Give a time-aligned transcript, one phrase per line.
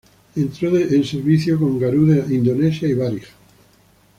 [0.35, 3.27] Entró en servicio con Garuda Indonesia y Varig.